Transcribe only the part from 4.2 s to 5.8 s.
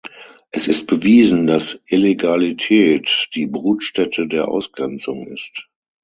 der Ausgrenzung ist.